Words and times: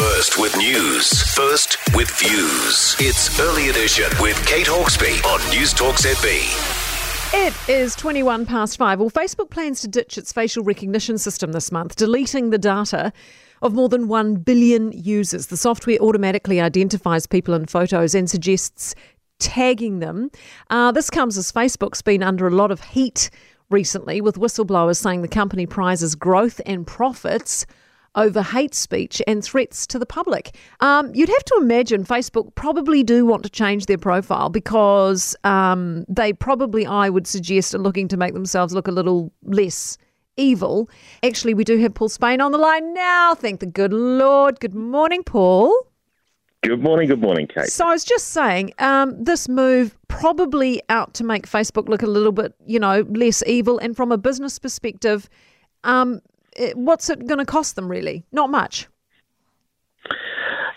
First 0.00 0.40
with 0.40 0.56
news, 0.56 1.22
first 1.34 1.76
with 1.94 2.10
views. 2.12 2.96
It's 2.98 3.38
Early 3.38 3.68
Edition 3.68 4.06
with 4.18 4.34
Kate 4.46 4.66
Hawkesby 4.66 5.22
on 5.26 5.54
News 5.54 5.74
Talk 5.74 5.96
ZB. 5.96 6.38
It 7.34 7.68
is 7.68 7.94
21 7.96 8.46
past 8.46 8.78
five. 8.78 8.98
Well, 8.98 9.10
Facebook 9.10 9.50
plans 9.50 9.82
to 9.82 9.88
ditch 9.88 10.16
its 10.16 10.32
facial 10.32 10.64
recognition 10.64 11.18
system 11.18 11.52
this 11.52 11.70
month, 11.70 11.96
deleting 11.96 12.48
the 12.48 12.56
data 12.56 13.12
of 13.60 13.74
more 13.74 13.90
than 13.90 14.08
1 14.08 14.36
billion 14.36 14.90
users. 14.92 15.48
The 15.48 15.58
software 15.58 15.98
automatically 15.98 16.62
identifies 16.62 17.26
people 17.26 17.52
in 17.52 17.66
photos 17.66 18.14
and 18.14 18.30
suggests 18.30 18.94
tagging 19.38 19.98
them. 19.98 20.30
Uh, 20.70 20.92
this 20.92 21.10
comes 21.10 21.36
as 21.36 21.52
Facebook's 21.52 22.00
been 22.00 22.22
under 22.22 22.46
a 22.46 22.50
lot 22.50 22.70
of 22.70 22.82
heat 22.82 23.28
recently, 23.68 24.22
with 24.22 24.36
whistleblowers 24.36 24.96
saying 24.96 25.20
the 25.20 25.28
company 25.28 25.66
prizes 25.66 26.14
growth 26.14 26.58
and 26.64 26.86
profits 26.86 27.66
over 28.14 28.42
hate 28.42 28.74
speech 28.74 29.22
and 29.26 29.44
threats 29.44 29.86
to 29.88 29.98
the 29.98 30.06
public. 30.06 30.56
Um, 30.80 31.14
you'd 31.14 31.28
have 31.28 31.44
to 31.44 31.58
imagine 31.60 32.04
Facebook 32.04 32.54
probably 32.54 33.02
do 33.02 33.24
want 33.24 33.42
to 33.44 33.50
change 33.50 33.86
their 33.86 33.98
profile 33.98 34.48
because 34.48 35.36
um, 35.44 36.04
they 36.08 36.32
probably, 36.32 36.86
I 36.86 37.08
would 37.08 37.26
suggest, 37.26 37.74
are 37.74 37.78
looking 37.78 38.08
to 38.08 38.16
make 38.16 38.34
themselves 38.34 38.74
look 38.74 38.88
a 38.88 38.92
little 38.92 39.32
less 39.42 39.96
evil. 40.36 40.88
Actually, 41.22 41.54
we 41.54 41.64
do 41.64 41.78
have 41.78 41.94
Paul 41.94 42.08
Spain 42.08 42.40
on 42.40 42.52
the 42.52 42.58
line 42.58 42.94
now. 42.94 43.34
Thank 43.34 43.60
the 43.60 43.66
good 43.66 43.92
Lord. 43.92 44.60
Good 44.60 44.74
morning, 44.74 45.22
Paul. 45.22 45.86
Good 46.62 46.82
morning, 46.82 47.08
good 47.08 47.22
morning, 47.22 47.46
Kate. 47.46 47.68
So 47.68 47.88
I 47.88 47.92
was 47.92 48.04
just 48.04 48.28
saying, 48.28 48.74
um, 48.78 49.22
this 49.24 49.48
move 49.48 49.96
probably 50.08 50.82
out 50.90 51.14
to 51.14 51.24
make 51.24 51.48
Facebook 51.48 51.88
look 51.88 52.02
a 52.02 52.06
little 52.06 52.32
bit, 52.32 52.54
you 52.66 52.78
know, 52.78 53.06
less 53.08 53.42
evil. 53.46 53.78
And 53.78 53.96
from 53.96 54.12
a 54.12 54.18
business 54.18 54.58
perspective, 54.58 55.30
um, 55.84 56.20
what's 56.74 57.10
it 57.10 57.26
going 57.26 57.38
to 57.38 57.46
cost 57.46 57.76
them? 57.76 57.88
Really, 57.88 58.24
not 58.32 58.50
much. 58.50 58.88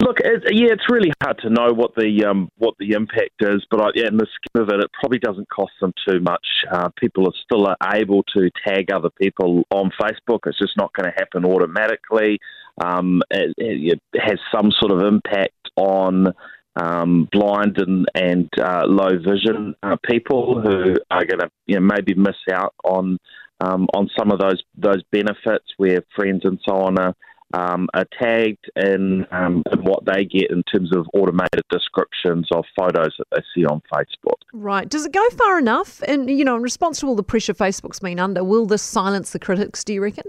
Look, 0.00 0.20
it, 0.20 0.44
yeah, 0.54 0.68
it's 0.70 0.88
really 0.88 1.10
hard 1.20 1.38
to 1.38 1.50
know 1.50 1.72
what 1.72 1.94
the 1.96 2.24
um, 2.24 2.50
what 2.56 2.74
the 2.78 2.92
impact 2.92 3.40
is, 3.40 3.66
but 3.68 3.80
I, 3.80 3.88
yeah, 3.96 4.06
in 4.06 4.16
the 4.16 4.26
scheme 4.26 4.62
of 4.62 4.68
it, 4.68 4.80
it 4.80 4.90
probably 4.98 5.18
doesn't 5.18 5.48
cost 5.48 5.72
them 5.80 5.92
too 6.08 6.20
much. 6.20 6.46
Uh, 6.70 6.88
people 6.96 7.26
are 7.26 7.34
still 7.42 7.68
able 7.92 8.22
to 8.36 8.48
tag 8.64 8.92
other 8.92 9.10
people 9.10 9.64
on 9.70 9.90
Facebook. 10.00 10.40
It's 10.46 10.58
just 10.58 10.76
not 10.76 10.92
going 10.92 11.10
to 11.10 11.18
happen 11.18 11.44
automatically. 11.44 12.38
Um, 12.80 13.22
it, 13.30 13.54
it, 13.58 14.00
has 14.14 14.38
some 14.54 14.70
sort 14.78 14.92
of 14.92 15.02
impact 15.02 15.52
on 15.74 16.28
um, 16.76 17.28
blind 17.32 17.78
and, 17.78 18.06
and 18.14 18.48
uh, 18.56 18.84
low 18.86 19.18
vision 19.18 19.74
uh, 19.82 19.96
people 20.08 20.60
who 20.60 20.94
are 21.10 21.24
going 21.24 21.40
to 21.40 21.50
you 21.66 21.80
know, 21.80 21.80
maybe 21.80 22.14
miss 22.14 22.36
out 22.52 22.74
on 22.84 23.18
um, 23.60 23.86
on 23.94 24.08
some 24.16 24.30
of 24.30 24.38
those 24.38 24.62
those 24.76 25.02
benefits 25.10 25.66
where 25.76 26.02
friends 26.14 26.42
and 26.44 26.58
so 26.66 26.76
on 26.76 26.98
are, 26.98 27.14
um, 27.54 27.88
are 27.94 28.06
tagged 28.18 28.70
in, 28.76 29.26
um, 29.30 29.62
in 29.72 29.82
what 29.82 30.04
they 30.04 30.24
get 30.24 30.50
in 30.50 30.62
terms 30.64 30.94
of 30.94 31.06
automated 31.14 31.62
descriptions 31.70 32.46
of 32.52 32.64
photos 32.78 33.14
that 33.18 33.26
they 33.32 33.42
see 33.54 33.64
on 33.64 33.80
Facebook. 33.92 34.36
Right. 34.52 34.88
Does 34.88 35.06
it 35.06 35.12
go 35.12 35.28
far 35.30 35.58
enough? 35.58 36.02
And 36.06 36.30
you 36.30 36.44
know, 36.44 36.56
in 36.56 36.62
response 36.62 37.00
to 37.00 37.06
all 37.06 37.16
the 37.16 37.22
pressure 37.22 37.54
Facebook's 37.54 38.00
been 38.00 38.20
under, 38.20 38.44
will 38.44 38.66
this 38.66 38.82
silence 38.82 39.30
the 39.30 39.38
critics? 39.38 39.82
Do 39.82 39.94
you 39.94 40.02
reckon? 40.02 40.24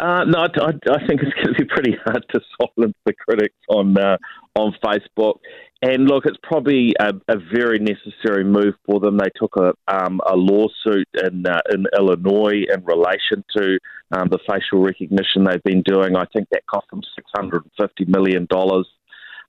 Uh, 0.00 0.24
no, 0.24 0.40
I, 0.40 0.72
I, 0.92 1.06
think 1.06 1.22
it's 1.22 1.32
going 1.32 1.54
to 1.54 1.58
be 1.58 1.64
pretty 1.64 1.96
hard 2.04 2.22
to 2.34 2.40
silence 2.60 2.94
the 3.06 3.14
critics 3.14 3.56
on 3.70 3.96
uh, 3.96 4.18
on 4.56 4.74
Facebook. 4.84 5.38
And 5.82 6.08
look, 6.08 6.24
it's 6.24 6.38
probably 6.42 6.94
a, 6.98 7.12
a, 7.28 7.36
very 7.52 7.78
necessary 7.78 8.44
move 8.44 8.74
for 8.86 8.98
them. 8.98 9.18
They 9.18 9.28
took 9.36 9.56
a, 9.56 9.74
um, 9.86 10.20
a 10.26 10.34
lawsuit 10.34 11.06
in 11.22 11.46
uh, 11.46 11.60
in 11.70 11.84
Illinois 11.96 12.64
in 12.72 12.82
relation 12.84 13.44
to 13.56 13.78
um, 14.12 14.28
the 14.30 14.38
facial 14.48 14.82
recognition 14.82 15.44
they've 15.44 15.62
been 15.62 15.82
doing. 15.82 16.16
I 16.16 16.24
think 16.32 16.48
that 16.50 16.66
cost 16.66 16.86
them 16.90 17.02
six 17.14 17.30
hundred 17.36 17.64
and 17.64 17.72
fifty 17.78 18.06
million 18.06 18.46
dollars. 18.48 18.88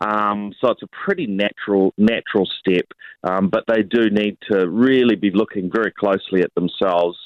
Um, 0.00 0.52
so 0.60 0.70
it's 0.70 0.82
a 0.82 0.88
pretty 1.04 1.26
natural 1.26 1.92
natural 1.98 2.48
step, 2.58 2.86
um, 3.22 3.48
but 3.48 3.64
they 3.68 3.82
do 3.82 4.08
need 4.10 4.38
to 4.50 4.68
really 4.68 5.16
be 5.16 5.30
looking 5.30 5.70
very 5.72 5.92
closely 5.92 6.40
at 6.40 6.54
themselves 6.54 7.18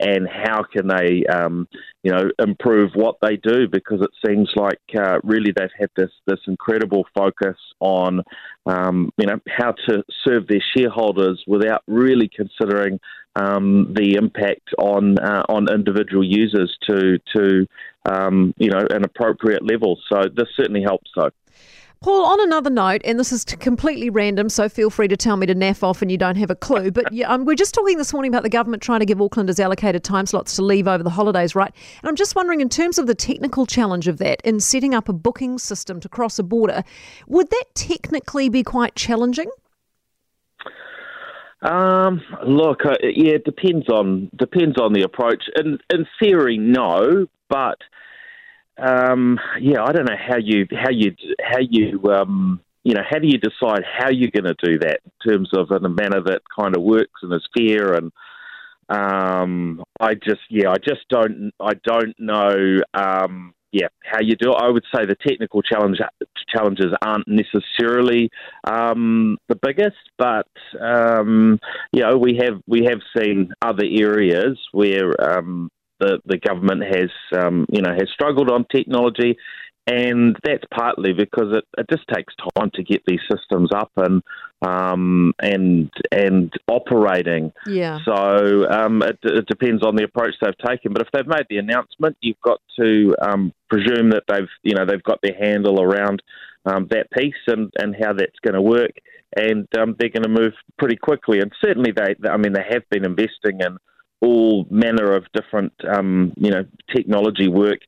and 0.00 0.28
how 0.28 0.62
can 0.64 0.88
they, 0.88 1.24
um, 1.26 1.68
you 2.02 2.10
know, 2.10 2.28
improve 2.38 2.90
what 2.94 3.16
they 3.22 3.36
do? 3.36 3.68
Because 3.70 4.00
it 4.02 4.10
seems 4.26 4.50
like 4.56 4.80
uh, 4.98 5.18
really 5.22 5.52
they've 5.56 5.68
had 5.78 5.90
this 5.96 6.10
this 6.26 6.40
incredible 6.46 7.06
focus 7.14 7.56
on, 7.80 8.22
um, 8.66 9.10
you 9.16 9.26
know, 9.26 9.38
how 9.48 9.72
to 9.88 10.02
serve 10.26 10.46
their 10.48 10.62
shareholders 10.76 11.42
without 11.46 11.82
really 11.86 12.28
considering 12.28 12.98
um, 13.36 13.92
the 13.94 14.14
impact 14.14 14.70
on 14.78 15.18
uh, 15.18 15.44
on 15.48 15.72
individual 15.72 16.24
users 16.24 16.76
to 16.88 17.18
to 17.34 17.66
um, 18.04 18.54
you 18.58 18.70
know 18.70 18.84
an 18.90 19.04
appropriate 19.04 19.64
level. 19.64 19.98
So 20.12 20.24
this 20.34 20.48
certainly 20.56 20.82
helps. 20.82 21.10
So. 21.14 21.30
Paul, 22.04 22.26
on 22.26 22.38
another 22.42 22.68
note, 22.68 23.00
and 23.06 23.18
this 23.18 23.32
is 23.32 23.46
completely 23.46 24.10
random, 24.10 24.50
so 24.50 24.68
feel 24.68 24.90
free 24.90 25.08
to 25.08 25.16
tell 25.16 25.38
me 25.38 25.46
to 25.46 25.54
naff 25.54 25.82
off 25.82 26.02
and 26.02 26.10
you 26.10 26.18
don't 26.18 26.36
have 26.36 26.50
a 26.50 26.54
clue. 26.54 26.90
But 26.90 27.10
yeah, 27.10 27.32
um, 27.32 27.46
we're 27.46 27.54
just 27.54 27.72
talking 27.72 27.96
this 27.96 28.12
morning 28.12 28.30
about 28.30 28.42
the 28.42 28.50
government 28.50 28.82
trying 28.82 29.00
to 29.00 29.06
give 29.06 29.16
Aucklanders 29.16 29.58
allocated 29.58 30.04
time 30.04 30.26
slots 30.26 30.54
to 30.56 30.62
leave 30.62 30.86
over 30.86 31.02
the 31.02 31.08
holidays, 31.08 31.54
right? 31.54 31.72
And 32.02 32.08
I'm 32.10 32.14
just 32.14 32.36
wondering, 32.36 32.60
in 32.60 32.68
terms 32.68 32.98
of 32.98 33.06
the 33.06 33.14
technical 33.14 33.64
challenge 33.64 34.06
of 34.06 34.18
that, 34.18 34.42
in 34.42 34.60
setting 34.60 34.94
up 34.94 35.08
a 35.08 35.14
booking 35.14 35.56
system 35.58 35.98
to 36.00 36.08
cross 36.10 36.38
a 36.38 36.42
border, 36.42 36.84
would 37.26 37.48
that 37.48 37.64
technically 37.74 38.50
be 38.50 38.62
quite 38.62 38.94
challenging? 38.96 39.48
Um, 41.62 42.20
look, 42.46 42.84
uh, 42.84 42.96
yeah, 43.00 43.36
it 43.36 43.46
depends 43.46 43.88
on 43.88 44.30
depends 44.36 44.78
on 44.78 44.92
the 44.92 45.04
approach. 45.04 45.44
In 45.56 45.78
in 45.90 46.06
theory, 46.20 46.58
no, 46.58 47.28
but 47.48 47.78
um, 48.78 49.38
yeah, 49.60 49.82
I 49.82 49.92
don't 49.92 50.08
know 50.08 50.16
how 50.16 50.38
you 50.38 50.66
how 50.72 50.90
you 50.90 51.14
how 51.40 51.60
you 51.60 52.00
um, 52.10 52.60
you 52.82 52.94
know 52.94 53.02
how 53.08 53.18
do 53.18 53.26
you 53.26 53.38
decide 53.38 53.84
how 53.98 54.10
you're 54.10 54.30
going 54.30 54.44
to 54.44 54.56
do 54.62 54.78
that 54.80 55.00
in 55.04 55.32
terms 55.32 55.50
of 55.56 55.70
in 55.70 55.84
a 55.84 55.88
manner 55.88 56.20
that 56.22 56.42
kind 56.58 56.76
of 56.76 56.82
works 56.82 57.22
and 57.22 57.32
is 57.32 57.46
fair 57.56 57.94
and 57.94 58.12
um, 58.88 59.82
I 60.00 60.14
just 60.14 60.42
yeah 60.50 60.70
I 60.70 60.76
just 60.76 61.08
don't 61.08 61.52
I 61.60 61.72
don't 61.84 62.14
know 62.18 62.80
um, 62.92 63.54
yeah 63.72 63.88
how 64.02 64.20
you 64.20 64.36
do 64.36 64.52
it. 64.52 64.58
I 64.60 64.68
would 64.68 64.84
say 64.94 65.06
the 65.06 65.16
technical 65.26 65.62
challenge 65.62 65.98
challenges 66.54 66.92
aren't 67.00 67.26
necessarily 67.26 68.30
um, 68.64 69.38
the 69.48 69.56
biggest, 69.56 69.96
but 70.18 70.48
um, 70.80 71.58
you 71.92 72.02
know 72.02 72.18
we 72.18 72.40
have 72.42 72.60
we 72.66 72.84
have 72.88 73.00
seen 73.16 73.52
other 73.62 73.84
areas 73.84 74.58
where 74.72 75.38
um, 75.38 75.70
the 76.00 76.20
the 76.26 76.38
government 76.38 76.82
has 76.84 77.10
um, 77.36 77.66
you 77.70 77.82
know 77.82 77.92
has 77.92 78.08
struggled 78.12 78.50
on 78.50 78.66
technology, 78.70 79.36
and 79.86 80.36
that's 80.42 80.64
partly 80.72 81.12
because 81.12 81.52
it, 81.52 81.64
it 81.76 81.86
just 81.90 82.04
takes 82.08 82.32
time 82.56 82.70
to 82.74 82.82
get 82.82 83.02
these 83.06 83.20
systems 83.30 83.70
up 83.74 83.90
and 83.96 84.22
um, 84.62 85.34
and 85.40 85.90
and 86.10 86.52
operating. 86.68 87.52
Yeah. 87.66 87.98
So 88.04 88.68
um, 88.70 89.02
it, 89.02 89.18
it, 89.22 89.46
depends 89.46 89.84
on 89.84 89.96
the 89.96 90.04
approach 90.04 90.34
they've 90.40 90.56
taken. 90.66 90.92
But 90.92 91.02
if 91.02 91.08
they've 91.12 91.26
made 91.26 91.46
the 91.50 91.58
announcement, 91.58 92.16
you've 92.20 92.40
got 92.42 92.60
to 92.80 93.14
um, 93.20 93.52
presume 93.68 94.10
that 94.10 94.24
they've 94.28 94.48
you 94.62 94.74
know 94.74 94.86
they've 94.86 95.02
got 95.02 95.20
their 95.22 95.36
handle 95.38 95.82
around 95.82 96.22
um, 96.66 96.88
that 96.90 97.10
piece 97.10 97.34
and, 97.46 97.70
and 97.76 97.94
how 98.00 98.12
that's 98.14 98.38
going 98.42 98.54
to 98.54 98.62
work, 98.62 98.92
and 99.36 99.68
um, 99.78 99.96
they're 99.98 100.08
going 100.08 100.22
to 100.22 100.28
move 100.28 100.54
pretty 100.78 100.96
quickly. 100.96 101.40
And 101.40 101.52
certainly 101.62 101.92
they, 101.92 102.14
I 102.28 102.36
mean, 102.36 102.54
they 102.54 102.64
have 102.70 102.88
been 102.90 103.04
investing 103.04 103.60
in 103.60 103.76
all 104.24 104.66
manner 104.70 105.14
of 105.14 105.24
different, 105.34 105.72
um, 105.88 106.32
you 106.36 106.50
know, 106.50 106.64
technology 106.94 107.48
work 107.48 107.80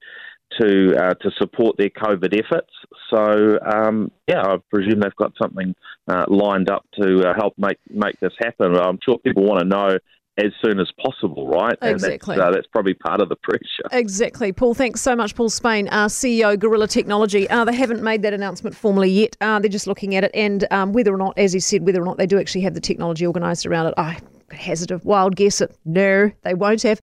to 0.60 0.94
uh, 0.96 1.14
to 1.14 1.30
support 1.38 1.76
their 1.76 1.90
COVID 1.90 2.38
efforts. 2.38 2.70
So 3.10 3.58
um, 3.64 4.10
yeah, 4.28 4.42
I 4.42 4.56
presume 4.70 5.00
they've 5.00 5.14
got 5.16 5.32
something 5.40 5.74
uh, 6.08 6.24
lined 6.28 6.70
up 6.70 6.84
to 7.00 7.28
uh, 7.28 7.34
help 7.34 7.54
make 7.58 7.78
make 7.90 8.18
this 8.20 8.32
happen. 8.38 8.76
I'm 8.76 8.98
sure 9.04 9.18
people 9.18 9.44
want 9.44 9.60
to 9.60 9.66
know 9.66 9.98
as 10.38 10.52
soon 10.62 10.78
as 10.78 10.90
possible, 11.02 11.48
right? 11.48 11.78
Exactly. 11.80 12.34
And 12.34 12.42
that's, 12.42 12.48
uh, 12.48 12.50
that's, 12.52 12.66
probably 12.66 12.92
part 12.92 13.22
of 13.22 13.30
the 13.30 13.36
pressure. 13.36 13.88
Exactly. 13.90 14.52
Paul, 14.52 14.74
thanks 14.74 15.00
so 15.00 15.16
much, 15.16 15.34
Paul 15.34 15.48
Spain, 15.48 15.88
uh, 15.88 16.06
CEO 16.06 16.58
Gorilla 16.58 16.86
Technology. 16.86 17.48
Uh, 17.48 17.64
they 17.64 17.74
haven't 17.74 18.02
made 18.02 18.20
that 18.20 18.34
announcement 18.34 18.76
formally 18.76 19.10
yet. 19.10 19.34
Uh, 19.40 19.58
they're 19.60 19.70
just 19.70 19.86
looking 19.86 20.14
at 20.14 20.24
it 20.24 20.30
and 20.34 20.66
um, 20.70 20.92
whether 20.92 21.12
or 21.12 21.16
not, 21.16 21.38
as 21.38 21.54
he 21.54 21.60
said, 21.60 21.86
whether 21.86 22.02
or 22.02 22.04
not 22.04 22.18
they 22.18 22.26
do 22.26 22.38
actually 22.38 22.60
have 22.60 22.74
the 22.74 22.80
technology 22.80 23.26
organised 23.26 23.64
around 23.64 23.86
it. 23.86 23.94
I 23.96 24.18
hazard 24.50 24.90
of 24.90 25.04
wild 25.04 25.36
guess. 25.36 25.62
No, 25.84 26.30
they 26.42 26.54
won't 26.54 26.82
have. 26.82 26.94